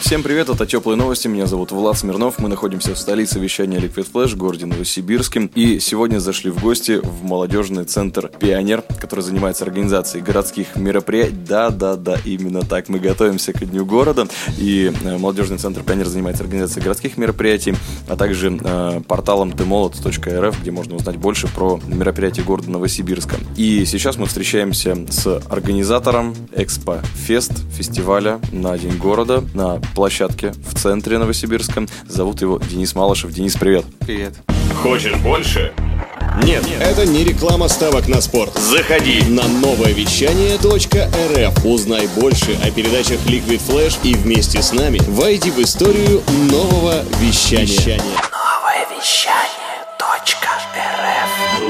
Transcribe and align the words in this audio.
Всем 0.00 0.22
привет, 0.22 0.48
это 0.48 0.66
Теплые 0.66 0.96
новости, 0.96 1.28
меня 1.28 1.46
зовут 1.46 1.72
Влад 1.72 1.96
Смирнов, 1.96 2.38
мы 2.38 2.48
находимся 2.48 2.94
в 2.94 2.98
столице 2.98 3.38
вещания 3.38 3.78
Liquid 3.78 4.10
Flash, 4.10 4.34
городе 4.34 4.64
Новосибирске, 4.64 5.50
и 5.54 5.78
сегодня 5.78 6.18
зашли 6.18 6.50
в 6.50 6.60
гости 6.60 7.00
в 7.02 7.22
молодежный 7.22 7.84
центр 7.84 8.28
«Пионер», 8.28 8.82
который 8.98 9.20
занимается 9.20 9.64
организацией 9.64 10.24
городских 10.24 10.74
мероприятий, 10.74 11.36
да-да-да, 11.46 12.16
именно 12.24 12.62
так, 12.62 12.88
мы 12.88 12.98
готовимся 12.98 13.52
к 13.52 13.58
Дню 13.64 13.84
города, 13.84 14.26
и 14.58 14.90
э, 15.04 15.18
молодежный 15.18 15.58
центр 15.58 15.82
«Пионер» 15.82 16.06
занимается 16.06 16.44
организацией 16.44 16.82
городских 16.82 17.18
мероприятий, 17.18 17.74
а 18.08 18.16
также 18.16 18.58
э, 18.58 19.02
порталом 19.06 19.50
tmolot.rf, 19.50 20.56
где 20.62 20.70
можно 20.70 20.96
узнать 20.96 21.16
больше 21.18 21.46
про 21.46 21.78
мероприятия 21.86 22.42
города 22.42 22.70
Новосибирска. 22.70 23.36
И 23.56 23.84
сейчас 23.84 24.16
мы 24.16 24.26
встречаемся 24.26 24.96
с 25.10 25.42
организатором 25.50 26.34
Экспо 26.56 27.02
Фест 27.26 27.52
фестиваля 27.76 28.40
на 28.50 28.76
День 28.78 28.96
города 28.96 29.44
на 29.54 29.80
площадке 29.94 30.52
в 30.66 30.74
центре 30.74 31.18
Новосибирска. 31.18 31.86
Зовут 32.06 32.40
его 32.40 32.58
Денис 32.58 32.94
Малышев. 32.94 33.32
Денис, 33.32 33.54
привет. 33.54 33.84
Привет. 34.00 34.34
Хочешь 34.82 35.16
больше? 35.16 35.72
Нет, 36.42 36.64
это 36.80 37.04
не 37.06 37.24
реклама 37.24 37.68
ставок 37.68 38.08
на 38.08 38.20
спорт. 38.20 38.56
Заходи 38.56 39.22
На 39.28 39.46
новое 39.46 39.92
вещание 39.92 40.56
.рф. 40.56 41.64
Узнай 41.64 42.08
больше 42.16 42.58
о 42.64 42.70
передачах 42.70 43.18
Liquid 43.26 43.60
Flash 43.68 43.98
и 44.02 44.14
вместе 44.14 44.62
с 44.62 44.72
нами 44.72 45.00
войди 45.08 45.50
в 45.50 45.58
историю 45.58 46.22
нового 46.50 47.02
вещания. 47.20 48.00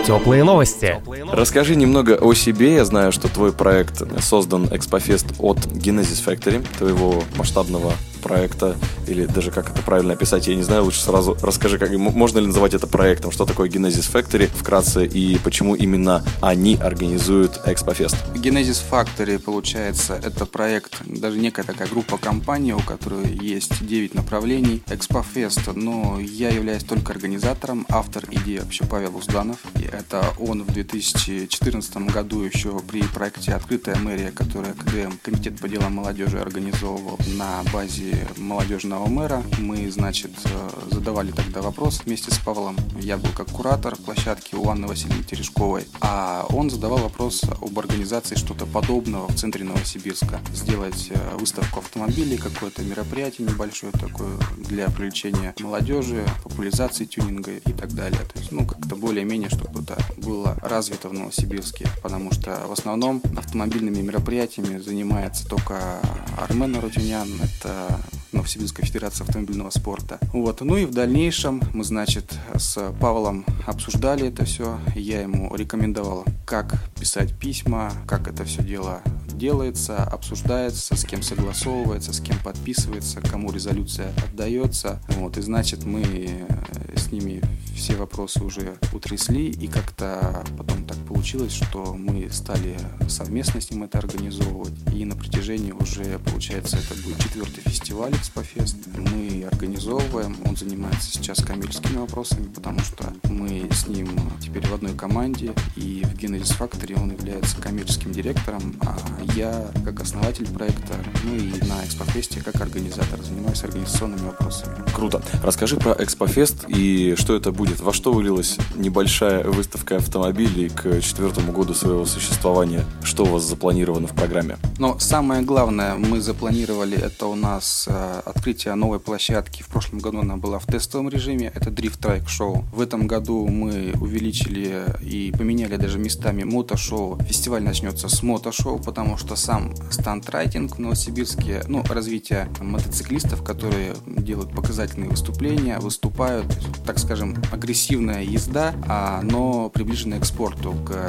Теплые 0.06 0.44
новости. 0.44 1.00
Расскажи 1.33 1.75
немного 1.75 2.16
о 2.20 2.34
себе. 2.34 2.75
Я 2.75 2.84
знаю, 2.84 3.12
что 3.12 3.28
твой 3.28 3.53
проект 3.53 4.03
создан 4.22 4.69
Экспофест 4.70 5.27
от 5.39 5.59
Genesis 5.59 6.25
Factory, 6.25 6.64
твоего 6.78 7.22
масштабного 7.37 7.92
проекта, 8.20 8.76
или 9.06 9.26
даже 9.26 9.50
как 9.50 9.70
это 9.70 9.82
правильно 9.82 10.12
описать, 10.12 10.46
я 10.46 10.54
не 10.54 10.62
знаю, 10.62 10.84
лучше 10.84 11.00
сразу 11.00 11.36
расскажи, 11.42 11.78
как, 11.78 11.90
можно 11.90 12.38
ли 12.38 12.46
называть 12.46 12.74
это 12.74 12.86
проектом, 12.86 13.32
что 13.32 13.44
такое 13.44 13.68
Genesis 13.68 14.10
Factory 14.12 14.46
вкратце, 14.46 15.06
и 15.06 15.38
почему 15.38 15.74
именно 15.74 16.24
они 16.41 16.76
организуют 16.76 17.60
Экспофест. 17.66 18.16
Genesis 18.34 18.82
Factory, 18.91 19.38
получается, 19.38 20.20
это 20.22 20.46
проект, 20.46 20.96
даже 21.04 21.38
некая 21.38 21.62
такая 21.62 21.88
группа 21.88 22.18
компаний, 22.18 22.74
у 22.74 22.80
которой 22.80 23.32
есть 23.41 23.84
9 23.84 24.14
направлений. 24.14 24.82
ExpoFest, 24.86 25.72
но 25.74 26.18
я 26.20 26.50
являюсь 26.50 26.84
только 26.84 27.12
организатором, 27.12 27.86
автор 27.88 28.24
идеи 28.30 28.58
вообще 28.58 28.84
Павел 28.84 29.16
Узданов. 29.16 29.58
И 29.76 29.84
это 29.84 30.24
он 30.38 30.62
в 30.62 30.72
2014 30.72 31.96
году 32.12 32.42
еще 32.42 32.78
при 32.80 33.02
проекте 33.02 33.52
«Открытая 33.52 33.96
мэрия», 33.96 34.30
которая 34.30 34.74
КДМ, 34.74 35.12
Комитет 35.22 35.58
по 35.58 35.68
делам 35.68 35.94
молодежи, 35.94 36.38
организовывал 36.38 37.18
на 37.36 37.62
базе 37.72 38.09
молодежного 38.36 39.06
мэра. 39.06 39.42
Мы, 39.58 39.91
значит, 39.91 40.30
э, 40.44 40.70
задавали 40.91 41.30
тогда 41.30 41.62
вопрос 41.62 42.03
вместе 42.05 42.30
с 42.30 42.39
Павлом. 42.39 42.77
Я 43.00 43.16
был 43.16 43.30
как 43.36 43.48
куратор 43.48 43.97
площадки 43.97 44.55
у 44.55 44.69
Анны 44.69 44.86
Васильевны 44.86 45.25
Терешковой, 45.25 45.86
а 46.00 46.47
он 46.50 46.70
задавал 46.70 46.98
вопрос 46.98 47.42
об 47.44 47.78
организации 47.78 48.34
что-то 48.34 48.66
подобного 48.66 49.28
в 49.28 49.34
центре 49.36 49.64
Новосибирска. 49.64 50.41
Сделать 50.55 51.08
э, 51.11 51.36
выставку 51.36 51.81
автомобилей, 51.81 52.36
какое-то 52.36 52.83
мероприятие 52.83 53.47
небольшое 53.48 53.92
такое 53.92 54.36
для 54.56 54.88
привлечения 54.91 55.55
молодежи, 55.61 56.25
популяризации 56.42 57.05
тюнинга 57.05 57.53
и 57.53 57.72
так 57.72 57.92
далее. 57.92 58.20
То 58.20 58.38
есть, 58.38 58.53
ну, 58.53 58.66
как-то 58.66 58.97
более-менее, 58.97 59.48
чтобы 59.48 59.83
это 59.83 59.98
было 60.16 60.56
развито 60.62 61.08
в 61.08 61.12
Новосибирске, 61.12 61.87
потому 62.03 62.32
что 62.32 62.66
в 62.66 62.72
основном 62.72 63.22
автомобильными 63.37 64.00
мероприятиями 64.00 64.78
занимается 64.78 65.48
только 65.48 66.00
Армен 66.38 66.77
Арутюнян, 66.77 67.28
это 67.42 68.00
Новосибирская 68.32 68.86
Федерация 68.86 69.26
автомобильного 69.26 69.70
спорта. 69.70 70.18
Вот. 70.32 70.60
Ну 70.60 70.76
и 70.76 70.84
в 70.84 70.92
дальнейшем 70.92 71.60
мы, 71.72 71.84
значит, 71.84 72.34
с 72.54 72.92
Павлом 73.00 73.44
обсуждали 73.66 74.28
это 74.28 74.44
все. 74.44 74.78
Я 74.94 75.22
ему 75.22 75.54
рекомендовал, 75.54 76.24
как 76.44 76.74
писать 76.98 77.36
письма, 77.38 77.92
как 78.06 78.28
это 78.28 78.44
все 78.44 78.62
дело 78.62 79.02
делается, 79.41 80.04
обсуждается, 80.04 80.94
с 80.96 81.04
кем 81.04 81.22
согласовывается, 81.22 82.12
с 82.12 82.20
кем 82.20 82.38
подписывается, 82.44 83.20
кому 83.22 83.50
резолюция 83.50 84.12
отдается. 84.28 85.00
Вот. 85.16 85.38
И 85.38 85.41
значит, 85.41 85.84
мы 85.84 86.47
с 86.94 87.10
ними 87.10 87.41
все 87.74 87.97
вопросы 87.97 88.44
уже 88.44 88.76
утрясли, 88.92 89.47
и 89.47 89.66
как-то 89.66 90.44
потом 90.58 90.84
получилось, 91.20 91.53
что 91.53 91.92
мы 91.98 92.31
стали 92.31 92.78
совместно 93.06 93.60
с 93.60 93.70
ним 93.70 93.82
это 93.82 93.98
организовывать. 93.98 94.72
И 94.94 95.04
на 95.04 95.14
протяжении 95.14 95.70
уже, 95.70 96.19
получается, 96.20 96.78
это 96.78 96.94
будет 97.03 97.19
четвертый 97.19 97.60
фестиваль 97.60 98.14
Экспофест. 98.14 98.76
Мы 98.97 99.47
организовываем, 99.53 100.34
он 100.47 100.56
занимается 100.56 101.10
сейчас 101.10 101.44
коммерческими 101.44 101.98
вопросами, 101.98 102.47
потому 102.47 102.80
что 102.80 103.12
мы 103.25 103.69
с 103.70 103.86
ним 103.86 104.09
теперь 104.41 104.66
в 104.66 104.72
одной 104.72 104.94
команде, 104.94 105.53
и 105.76 106.06
в 106.06 106.14
Genesis 106.14 106.59
Factory 106.59 106.98
он 106.98 107.10
является 107.12 107.60
коммерческим 107.60 108.12
директором, 108.12 108.75
а 108.80 108.97
я 109.36 109.70
как 109.84 110.00
основатель 110.00 110.47
проекта, 110.48 110.94
ну 111.25 111.34
и 111.34 111.50
на 111.66 111.84
Экспофесте 111.84 112.41
как 112.41 112.59
организатор 112.62 113.22
занимаюсь 113.22 113.62
организационными 113.62 114.25
вопросами. 114.25 114.75
Круто. 114.94 115.22
Расскажи 115.42 115.76
про 115.76 115.92
Экспофест 116.03 116.64
и 116.69 117.14
что 117.19 117.36
это 117.36 117.53
будет. 117.53 117.80
Во 117.80 117.92
что 117.92 118.14
вылилась 118.14 118.56
небольшая 118.75 119.44
выставка 119.44 119.97
автомобилей 119.97 120.70
к 120.70 121.03
четвертому 121.10 121.53
году 121.53 121.75
своего 121.75 122.06
существования? 122.06 122.84
Что 123.03 123.25
у 123.25 123.26
вас 123.26 123.43
запланировано 123.43 124.06
в 124.06 124.15
программе? 124.15 124.56
Но 124.78 124.98
самое 124.98 125.43
главное, 125.43 125.94
мы 125.94 126.21
запланировали, 126.21 126.97
это 126.97 127.26
у 127.26 127.34
нас 127.34 127.87
э, 127.88 128.21
открытие 128.25 128.75
новой 128.75 129.00
площадки. 129.00 129.62
В 129.62 129.66
прошлом 129.66 129.98
году 129.98 130.21
она 130.21 130.37
была 130.37 130.59
в 130.59 130.66
тестовом 130.66 131.09
режиме, 131.09 131.53
это 131.54 131.71
Drift 131.71 132.00
Trike 132.00 132.26
Show. 132.26 132.65
В 132.72 132.81
этом 132.81 133.06
году 133.06 133.47
мы 133.47 133.93
увеличили 134.00 134.84
и 135.03 135.32
поменяли 135.37 135.76
даже 135.76 135.98
местами 135.98 136.44
мотошоу. 136.44 137.19
Фестиваль 137.25 137.62
начнется 137.62 138.09
с 138.09 138.22
мотошоу, 138.22 138.78
потому 138.78 139.16
что 139.16 139.37
сам 139.37 139.75
стандрайтинг 139.91 140.77
в 140.77 140.78
Новосибирске, 140.78 141.62
ну, 141.66 141.82
развитие 141.88 142.48
мотоциклистов, 142.60 143.42
которые 143.42 143.94
делают 144.06 144.53
показательные 144.53 145.10
выступления, 145.10 145.78
выступают, 145.78 146.47
так 146.87 146.98
скажем, 146.98 147.37
агрессивная 147.53 148.22
езда, 148.22 148.75
а, 148.87 149.21
но 149.22 149.71
приближенная 149.71 150.21
к 150.21 150.25
спорту, 150.25 150.75
к 150.87 151.00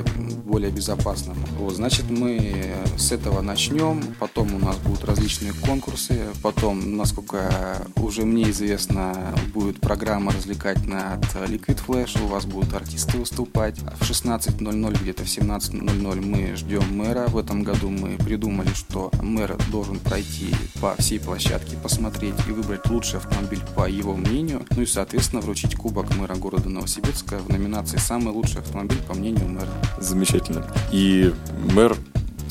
более 0.46 0.72
безопасному. 0.72 1.46
Вот, 1.58 1.76
значит, 1.76 2.10
мы 2.10 2.76
с 2.98 3.12
этого 3.12 3.42
начнем, 3.42 4.02
потом 4.20 4.54
у 4.56 4.60
нас 4.60 4.78
будут 4.78 5.04
различные 5.06 5.54
конкурсы, 5.54 6.28
потом, 6.42 6.98
насколько 6.98 7.88
уже 7.96 8.26
мне 8.26 8.50
известно, 8.50 9.36
будет 9.54 9.80
программа 9.80 10.32
развлекательная 10.32 11.14
от 11.16 11.24
Liquid 11.50 11.80
Flash, 11.86 12.24
у 12.24 12.28
вас 12.28 12.46
будут 12.46 12.74
артисты 12.74 13.18
выступать. 13.18 13.80
В 13.80 14.02
16.00, 14.02 15.02
где-то 15.02 15.24
в 15.24 15.28
17.00 15.28 16.26
мы 16.26 16.56
ждем 16.56 16.84
мэра. 16.98 17.28
В 17.28 17.38
этом 17.38 17.64
году 17.64 17.90
мы 17.90 18.18
придумали, 18.18 18.70
что 18.74 19.12
мэр 19.22 19.58
должен 19.72 20.00
пройти 20.00 20.54
по 20.80 20.96
всей 20.98 21.20
площадке, 21.20 21.78
посмотреть 21.78 22.36
и 22.48 22.52
выбрать 22.52 22.90
лучший 22.90 23.20
автомобиль 23.20 23.62
по 23.76 23.88
его 23.88 24.16
мнению, 24.16 24.66
ну 24.72 24.82
и, 24.82 24.86
соответственно, 24.86 25.42
вручить 25.42 25.76
кубок 25.76 26.16
мэра 26.16 26.36
города 26.36 26.70
Новосибирска 26.70 27.38
в 27.40 27.50
номинации 27.50 27.98
«Самый 27.98 28.34
лучший 28.34 28.62
автомобиль 28.62 29.02
по 29.08 29.14
мнению 29.14 29.48
мэра». 29.48 29.70
Замечательно. 30.00 30.66
И 30.92 31.34
мэр 31.74 31.96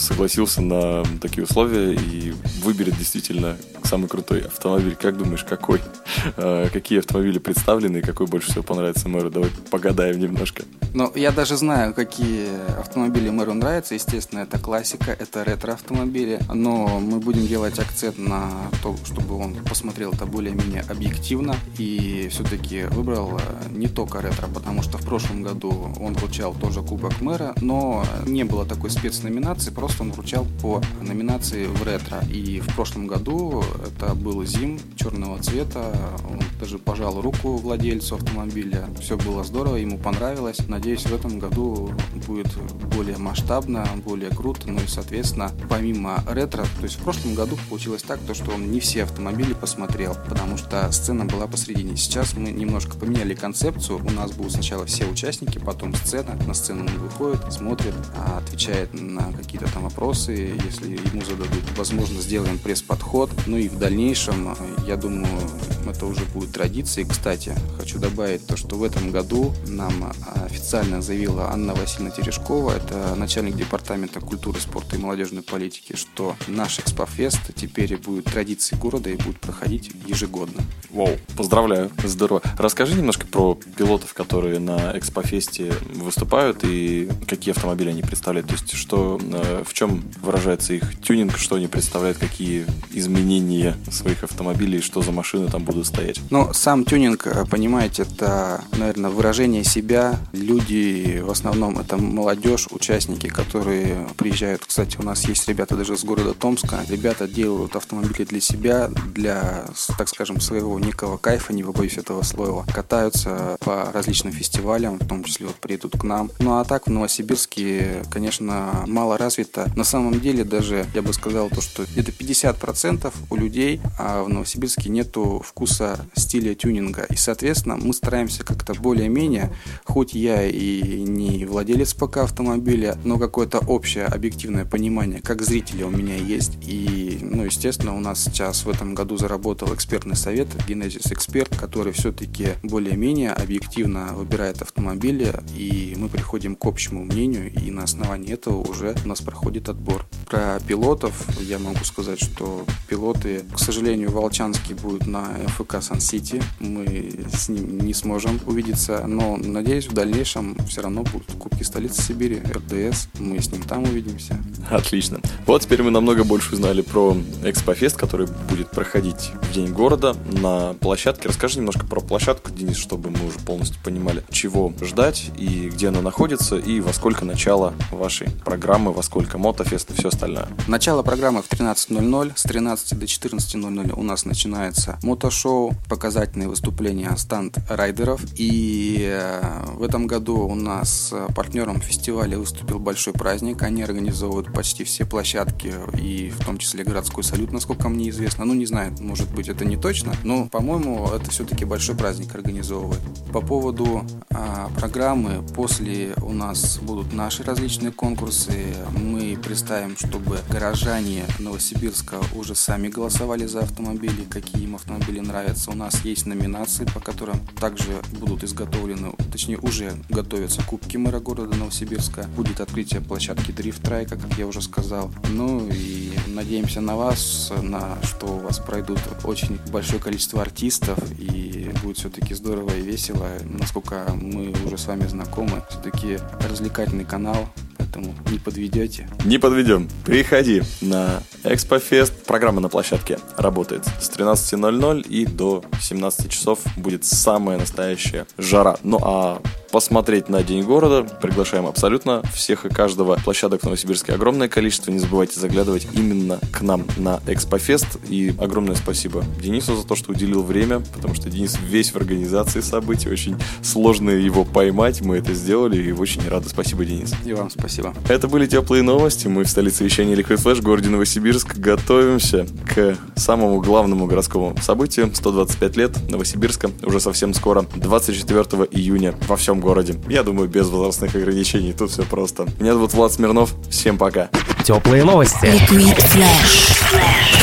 согласился 0.01 0.61
на 0.63 1.05
такие 1.21 1.45
условия 1.45 1.95
и 1.95 2.33
выберет 2.63 2.97
действительно 2.97 3.57
самый 3.85 4.09
крутой 4.09 4.43
автомобиль. 4.43 4.97
Как 5.01 5.17
думаешь, 5.17 5.45
какой? 5.45 5.81
А, 6.37 6.69
Какие 6.69 6.99
автомобили 7.01 7.39
представлены 7.39 7.99
и 7.99 8.03
какой 8.03 8.27
больше 8.27 8.51
всего 8.51 8.63
понравится 8.63 9.09
мэру? 9.09 9.31
Давай 9.31 9.51
погадаем 9.71 10.19
немножко. 10.19 10.65
Ну, 10.93 11.11
я 11.15 11.31
даже 11.31 11.57
знаю, 11.57 11.95
какие 11.95 12.49
автомобили 12.79 13.31
мэру 13.31 13.55
нравятся. 13.55 13.95
Естественно, 13.95 14.41
это 14.41 14.59
классика, 14.59 15.13
это 15.13 15.45
ретро-автомобили. 15.45 16.41
Но 16.53 17.01
мы 17.01 17.21
будем 17.21 17.47
делать 17.47 17.79
акцент 17.79 18.19
на 18.19 18.51
то, 18.83 18.97
чтобы 19.07 19.37
он 19.37 19.55
посмотрел 19.55 20.13
это 20.13 20.27
более-менее 20.27 20.83
объективно 20.89 21.57
и 21.79 22.29
все-таки 22.31 22.85
выбрал 22.85 23.39
э, 23.39 23.69
не 23.71 23.89
только 23.89 24.21
ретро, 24.21 24.47
потому 24.49 24.83
что 24.83 24.99
в 24.99 25.05
прошлом 25.05 25.43
году 25.43 25.93
он 26.01 26.15
получал 26.15 26.55
тоже 26.55 26.83
Кубок 26.83 27.21
мэра, 27.21 27.55
но 27.61 28.05
не 28.27 28.45
было 28.45 28.65
такой 28.65 28.91
спецноминации, 28.91 29.71
просто 29.71 29.90
просто 29.91 30.05
он 30.05 30.13
вручал 30.13 30.47
по 30.63 30.81
номинации 31.03 31.67
в 31.67 31.83
ретро. 31.83 32.21
И 32.33 32.61
в 32.61 32.75
прошлом 32.77 33.09
году 33.09 33.65
это 33.85 34.15
был 34.15 34.45
Зим 34.45 34.79
черного 34.97 35.43
цвета. 35.43 35.93
Он 36.31 36.41
даже 36.61 36.79
пожал 36.79 37.21
руку 37.21 37.57
владельцу 37.57 38.15
автомобиля. 38.15 38.89
Все 39.01 39.17
было 39.17 39.43
здорово, 39.43 39.77
ему 39.77 39.99
понравилось. 39.99 40.59
Надеюсь, 40.69 41.03
в 41.03 41.15
этом 41.15 41.41
году 41.41 41.93
будет 42.27 42.55
более 42.95 43.19
масштабно, 43.19 43.87
более 44.05 44.31
круто. 44.31 44.69
Ну 44.71 44.79
и, 44.81 44.87
соответственно, 44.87 45.51
помимо 45.69 46.23
ретро, 46.29 46.63
то 46.63 46.85
есть 46.85 46.97
в 46.97 47.03
прошлом 47.03 47.35
году 47.35 47.59
получилось 47.69 48.03
так, 48.03 48.21
то, 48.21 48.35
что 48.35 48.53
он 48.53 48.71
не 48.71 48.79
все 48.79 49.03
автомобили 49.03 49.55
посмотрел, 49.55 50.17
потому 50.29 50.57
что 50.57 50.91
сцена 50.93 51.25
была 51.25 51.47
посредине. 51.49 51.97
Сейчас 51.97 52.35
мы 52.37 52.51
немножко 52.51 52.97
поменяли 52.97 53.35
концепцию. 53.35 53.99
У 53.99 54.11
нас 54.11 54.31
будут 54.31 54.53
сначала 54.53 54.87
все 54.87 55.07
участники, 55.07 55.59
потом 55.59 55.95
сцена. 55.95 56.37
На 56.47 56.55
сцену 56.55 56.83
он 56.83 56.99
выходит, 56.99 57.53
смотрит, 57.53 57.95
а 58.17 58.39
отвечает 58.39 58.93
на 58.93 59.33
какие-то 59.33 59.73
там 59.73 59.80
вопросы. 59.81 60.55
Если 60.65 60.97
ему 61.09 61.23
зададут, 61.23 61.65
возможно, 61.77 62.21
сделаем 62.21 62.59
пресс-подход. 62.59 63.31
Ну 63.47 63.57
и 63.57 63.69
в 63.69 63.79
дальнейшем, 63.79 64.57
я 64.87 64.97
думаю, 64.97 65.41
это 65.89 66.07
уже 66.07 66.25
будет 66.27 66.53
традицией. 66.53 67.09
Кстати, 67.09 67.55
хочу 67.79 67.99
добавить 67.99 68.47
то, 68.47 68.57
что 68.57 68.77
в 68.77 68.85
этом 68.85 69.11
году 69.11 69.53
нам 69.67 70.13
официально 70.45 71.03
заявила 71.03 71.51
Анна 71.51 71.75
Васильевна 71.75 72.11
Терешкова, 72.11 72.73
это 72.73 73.15
начальник 73.17 73.57
департамента 73.57 74.21
культуры, 74.21 74.61
спорта 74.61 74.97
и 74.97 74.99
молодежной 74.99 75.43
политики, 75.43 75.97
что 75.97 76.37
наш 76.47 76.79
Экспофест 76.79 77.55
теперь 77.55 77.97
будет 77.97 78.27
традицией 78.27 78.81
города 78.81 79.11
и 79.11 79.17
будет 79.17 79.41
проходить 79.41 79.91
ежегодно. 80.07 80.63
Вау, 80.91 81.19
поздравляю, 81.37 81.91
здорово. 82.05 82.43
Расскажи 82.59 82.95
немножко 82.95 83.27
про 83.27 83.55
пилотов, 83.77 84.15
которые 84.15 84.59
на 84.59 84.97
Экспофесте 84.99 85.73
выступают 85.95 86.65
и 86.65 87.09
какие 87.29 87.53
автомобили 87.53 87.91
они 87.91 88.03
представляют. 88.03 88.49
То 88.49 88.55
есть, 88.55 88.73
что, 88.73 89.21
э, 89.23 89.60
в 89.65 89.75
чем 89.75 90.05
выражается 90.23 90.75
их 90.75 91.01
тюнинг, 91.01 91.37
что 91.37 91.57
они 91.57 91.67
представляют, 91.67 92.19
какие 92.19 92.67
изменения 92.93 93.77
своих 93.91 94.25
автомобилей, 94.25 94.81
что 94.81 95.03
за 95.03 95.13
машины 95.13 95.49
там 95.49 95.65
будут 95.65 95.87
стоять. 95.87 96.21
Ну, 96.31 96.53
сам 96.53 96.85
тюнинг, 96.85 97.27
э, 97.27 97.45
понимаете, 97.51 98.03
это, 98.03 98.63
наверное, 98.77 99.11
выражение 99.11 99.65
себя. 99.65 100.19
Люди, 100.33 101.21
в 101.25 101.31
основном, 101.31 101.79
это 101.79 101.97
молодежь, 101.97 102.69
участники, 102.71 103.29
которые 103.29 104.09
приезжают. 104.17 104.65
Кстати, 104.67 104.97
у 104.99 105.03
нас 105.03 105.25
есть 105.27 105.49
ребята 105.49 105.77
даже 105.77 105.97
с 105.97 106.05
города 106.05 106.35
Томска. 106.35 106.81
Ребята 106.89 107.29
делают 107.29 107.77
автомобили 107.77 108.25
для 108.25 108.41
себя, 108.41 108.89
для, 109.15 109.65
так 109.99 110.09
скажем, 110.09 110.41
своего 110.41 110.79
некого 110.79 111.17
кайфа, 111.17 111.53
не 111.53 111.63
побоюсь 111.63 111.99
этого 111.99 112.23
слова. 112.23 112.65
Катаются 112.73 113.57
по 113.61 113.91
различным 113.93 114.33
фестивалям, 114.33 114.99
в 114.99 115.07
том 115.07 115.25
числе 115.25 115.47
вот 115.47 115.57
приедут 115.57 115.93
к 115.99 116.05
нам. 116.05 116.31
Ну 116.39 116.59
а 116.59 116.65
так 116.65 116.87
в 116.87 116.91
Новосибирске, 116.91 118.03
конечно, 118.11 118.85
мало 118.87 119.19
развито. 119.51 119.71
На 119.77 119.85
самом 119.85 120.21
деле 120.21 120.45
даже, 120.45 120.87
я 120.95 121.03
бы 121.03 121.13
сказал, 121.13 121.49
то, 121.49 121.61
что 121.61 121.85
где-то 121.85 122.13
50% 122.13 123.13
у 123.31 123.37
людей, 123.37 123.81
а 123.99 124.23
в 124.23 124.29
Новосибирске 124.29 124.91
нету 124.91 125.43
вкуса 125.45 125.99
стиля 126.15 126.55
тюнинга. 126.55 127.07
И, 127.11 127.17
соответственно, 127.17 127.77
мы 127.77 127.93
стараемся 127.93 128.45
как-то 128.45 128.75
более-менее, 128.75 129.53
хоть 129.85 130.15
я 130.15 130.47
и 130.47 131.03
не 131.03 131.45
владелец 131.45 131.95
пока 131.95 132.25
автомобиля, 132.25 132.97
но 133.05 133.19
какое-то 133.19 133.59
общее 133.59 134.07
объективное 134.07 134.65
понимание, 134.65 135.21
как 135.21 135.43
зрителя 135.43 135.87
у 135.87 135.91
меня 135.91 136.17
есть. 136.17 136.53
И, 136.63 137.19
ну, 137.23 137.45
естественно, 137.45 137.97
у 137.97 138.01
нас 138.01 138.25
сейчас 138.25 138.65
в 138.65 138.69
этом 138.69 138.95
году 138.95 139.17
заработал 139.17 139.75
экспертный 139.75 140.17
совет 140.17 140.49
Genesis 140.69 141.13
Expert, 141.13 141.59
который 141.59 141.93
все-таки 141.93 142.49
более-менее 142.63 143.33
объективно 143.33 144.13
выбирает 144.15 144.63
автомобили, 144.63 145.33
и 145.57 145.95
мы 145.97 146.09
приходим 146.09 146.55
к 146.55 146.65
общему 146.67 147.05
мнению, 147.05 147.53
и 147.53 147.71
на 147.71 147.85
основании 147.85 148.33
этого 148.33 148.57
уже 148.57 148.95
у 149.05 149.09
нас 149.09 149.21
проходит 149.21 149.40
отбор. 149.69 150.07
Про 150.31 150.61
пилотов 150.61 151.27
я 151.41 151.59
могу 151.59 151.83
сказать, 151.83 152.23
что 152.23 152.65
пилоты, 152.89 153.43
к 153.53 153.59
сожалению, 153.59 154.13
Волчанский 154.13 154.77
будет 154.77 155.09
на 155.09 155.25
ФК 155.49 155.83
Сан-Сити. 155.83 156.41
Мы 156.61 157.27
с 157.37 157.49
ним 157.49 157.81
не 157.81 157.93
сможем 157.93 158.39
увидеться, 158.47 159.07
но 159.09 159.37
надеюсь, 159.37 159.89
в 159.89 159.93
дальнейшем 159.93 160.57
все 160.69 160.83
равно 160.83 161.03
будут 161.03 161.33
Кубки 161.33 161.65
столицы 161.65 162.01
Сибири, 162.01 162.41
РДС. 162.41 163.09
Мы 163.19 163.43
с 163.43 163.51
ним 163.51 163.63
там 163.63 163.83
увидимся. 163.83 164.39
Отлично. 164.71 165.19
Вот 165.47 165.63
теперь 165.63 165.83
мы 165.83 165.91
намного 165.91 166.23
больше 166.23 166.55
узнали 166.55 166.83
про 166.83 167.17
Экспофест, 167.43 167.97
который 167.97 168.29
будет 168.49 168.71
проходить 168.71 169.33
в 169.43 169.53
День 169.53 169.73
города 169.73 170.15
на 170.31 170.75
площадке. 170.75 171.27
Расскажи 171.27 171.59
немножко 171.59 171.85
про 171.85 172.01
площадку, 172.01 172.53
Денис, 172.53 172.77
чтобы 172.77 173.11
мы 173.11 173.27
уже 173.27 173.41
полностью 173.41 173.83
понимали, 173.83 174.23
чего 174.31 174.73
ждать 174.81 175.33
и 175.37 175.71
где 175.71 175.89
она 175.89 176.03
находится, 176.03 176.57
и 176.57 176.79
во 176.79 176.93
сколько 176.93 177.25
начало 177.25 177.75
вашей 177.91 178.31
программы, 178.45 178.93
во 178.93 179.03
сколько 179.03 179.37
мотофест 179.37 179.91
и 179.91 179.95
все 179.95 180.07
остальное. 180.07 180.20
Начало 180.69 181.03
программы 181.03 181.43
в 181.43 181.49
13.00. 181.49 182.33
С 182.37 182.43
13 182.43 182.99
до 182.99 183.07
14.00 183.07 183.93
у 183.97 184.03
нас 184.03 184.25
начинается 184.25 184.99
мотошоу, 185.03 185.73
показательные 185.89 186.49
выступления 186.49 187.11
станд 187.17 187.59
райдеров. 187.69 188.23
И 188.37 188.99
э, 189.01 189.65
в 189.75 189.83
этом 189.83 190.07
году 190.07 190.47
у 190.47 190.55
нас 190.55 191.15
партнером 191.35 191.81
фестиваля 191.81 192.39
выступил 192.39 192.79
большой 192.79 193.15
праздник. 193.15 193.63
Они 193.63 193.83
организовывают 193.83 194.53
почти 194.53 194.85
все 194.85 195.07
площадки, 195.07 195.75
и 195.99 196.31
в 196.31 196.45
том 196.45 196.59
числе 196.59 196.85
городской 196.85 197.25
салют, 197.25 197.53
насколько 197.53 197.89
мне 197.89 198.11
известно. 198.11 198.45
Ну, 198.45 198.53
не 198.53 198.67
знаю, 198.67 198.95
может 199.01 199.31
быть, 199.33 199.49
это 199.49 199.65
не 199.65 199.77
точно, 199.77 200.13
но, 200.23 200.49
по-моему, 200.49 201.09
это 201.09 201.31
все-таки 201.31 201.65
большой 201.65 201.97
праздник 201.97 202.35
организовывает. 202.35 203.01
По 203.33 203.41
поводу 203.41 204.05
а, 204.31 204.71
программы, 204.79 205.43
после 205.55 206.15
у 206.23 206.33
нас 206.33 206.79
будут 206.79 207.13
наши 207.13 207.43
различные 207.43 207.93
конкурсы. 207.93 208.75
Мы 208.95 209.39
представим, 209.43 209.97
чтобы 210.11 210.41
горожане 210.51 211.25
Новосибирска 211.39 212.21
уже 212.35 212.57
сами 212.57 212.89
голосовали 212.89 213.47
за 213.47 213.61
автомобили, 213.61 214.25
какие 214.29 214.65
им 214.65 214.75
автомобили 214.75 215.21
нравятся. 215.21 215.71
У 215.71 215.75
нас 215.75 216.05
есть 216.05 216.27
номинации, 216.27 216.85
по 216.85 216.99
которым 216.99 217.39
также 217.61 218.03
будут 218.19 218.43
изготовлены, 218.43 219.13
точнее 219.31 219.59
уже 219.59 219.93
готовятся 220.09 220.63
кубки 220.63 220.97
мэра 220.97 221.21
города 221.21 221.57
Новосибирска. 221.57 222.25
Будет 222.35 222.61
открытие 222.61 223.01
площадки 223.01 223.53
Drift 223.53 223.83
Трайка, 223.83 224.17
как 224.17 224.37
я 224.37 224.49
уже 224.49 224.63
сказал. 224.63 225.13
Ну 225.29 225.69
и 225.73 226.11
надеемся 226.27 226.81
на 226.81 226.97
вас, 226.97 227.53
на 227.63 227.97
что 228.03 228.27
у 228.27 228.39
вас 228.41 228.59
пройдут 228.59 228.99
очень 229.23 229.61
большое 229.71 230.03
количество 230.03 230.43
артистов 230.43 230.99
и 231.21 231.71
будет 231.85 231.99
все-таки 231.99 232.35
здорово 232.35 232.75
и 232.75 232.83
весело. 232.83 233.29
Насколько 233.45 234.07
мы 234.21 234.53
уже 234.67 234.77
с 234.77 234.87
вами 234.87 235.07
знакомы, 235.07 235.63
все-таки 235.71 236.19
развлекательный 236.49 237.05
канал, 237.05 237.49
поэтому 237.93 238.15
не 238.31 238.39
подведете. 238.39 239.09
Не 239.25 239.39
подведем. 239.39 239.89
Приходи 240.05 240.63
на 240.81 241.23
Экспофест. 241.45 242.25
Программа 242.25 242.61
на 242.61 242.69
площадке 242.69 243.19
работает 243.37 243.85
с 244.01 244.11
13.00 244.11 245.07
и 245.09 245.27
до 245.27 245.65
17 245.81 246.31
часов 246.31 246.61
будет 246.77 247.05
самая 247.05 247.59
настоящая 247.59 248.27
жара. 248.39 248.77
Ну 248.83 248.99
а 249.03 249.41
посмотреть 249.71 250.29
на 250.29 250.43
День 250.43 250.63
города. 250.63 251.03
Приглашаем 251.03 251.67
абсолютно 251.67 252.23
всех 252.35 252.67
и 252.67 252.69
каждого. 252.69 253.17
Площадок 253.25 253.61
в 253.61 253.65
Новосибирске 253.65 254.13
огромное 254.13 254.49
количество. 254.49 254.91
Не 254.91 254.99
забывайте 254.99 255.39
заглядывать 255.41 255.89
именно 255.93 256.39
к 256.53 256.63
нам 256.63 256.85
на 256.97 257.21
Экспофест. 257.27 257.99
И 258.09 258.35
огромное 258.39 258.75
спасибо 258.75 259.25
Денису 259.41 259.77
за 259.77 259.87
то, 259.87 259.95
что 259.95 260.13
уделил 260.13 260.43
время, 260.43 260.81
потому 260.81 261.15
что 261.15 261.31
Денис 261.31 261.59
весь 261.63 261.93
в 261.93 261.97
организации 261.97 262.61
событий. 262.61 263.09
Очень 263.09 263.37
сложно 263.63 264.11
его 264.11 264.45
поймать. 264.45 265.01
Мы 265.01 265.19
это 265.19 265.35
сделали 265.35 265.81
и 265.81 265.93
очень 265.93 266.27
рады. 266.29 266.49
Спасибо, 266.49 266.85
Денис. 266.85 267.13
И 267.25 267.33
вам 267.33 267.51
спасибо. 267.51 267.95
Это 268.09 268.29
были 268.29 268.47
теплые 268.47 268.83
новости. 268.83 269.29
Мы 269.29 269.45
в 269.45 269.49
столице 269.49 269.85
вещания 269.85 270.17
Liquid 270.17 270.43
Flash, 270.43 270.63
городе 270.63 270.89
Новосибирск. 270.89 271.57
Готовимся 271.57 272.47
к 272.67 272.97
самому 273.17 273.61
главному 273.61 274.07
городскому 274.07 274.57
событию. 274.61 275.11
125 275.15 275.77
лет 275.77 276.11
Новосибирска. 276.11 276.71
Уже 276.83 277.01
совсем 277.01 277.35
скоро, 277.35 277.65
24 277.77 278.41
июня 278.71 279.15
во 279.29 279.37
всем 279.37 279.60
городе. 279.61 279.97
Я 280.09 280.23
думаю, 280.23 280.49
без 280.49 280.69
возрастных 280.69 281.15
ограничений. 281.15 281.73
Тут 281.73 281.91
все 281.91 282.03
просто. 282.03 282.47
Меня 282.59 282.75
зовут 282.75 282.95
Влад 282.95 283.13
Смирнов. 283.13 283.55
Всем 283.71 283.99
пока. 283.99 284.29
Теплые 284.65 285.05
новости. 285.05 285.45
Liquid 285.45 285.97
Flash. 285.97 287.40